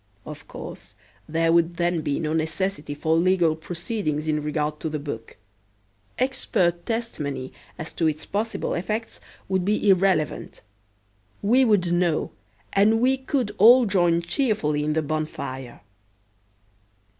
Of 0.25 0.47
course 0.47 0.95
there 1.29 1.53
would 1.53 1.77
then 1.77 2.01
be 2.01 2.19
no 2.19 2.33
necessity 2.33 2.95
for 2.95 3.15
legal 3.15 3.55
proceedings 3.55 4.27
in 4.27 4.41
regard 4.41 4.79
to 4.79 4.89
the 4.89 4.97
book. 4.97 5.37
Expert 6.17 6.87
testimony 6.87 7.53
as 7.77 7.93
to 7.93 8.07
its 8.07 8.25
possible 8.25 8.73
effects 8.73 9.19
would 9.47 9.63
be 9.63 9.87
irrelevant. 9.87 10.63
We 11.43 11.63
would 11.65 11.91
know 11.93 12.31
and 12.73 12.99
we 12.99 13.15
could 13.15 13.53
all 13.59 13.85
join 13.85 14.23
cheerfully 14.23 14.83
in 14.83 14.93
the 14.93 15.03
bonfire. 15.03 15.81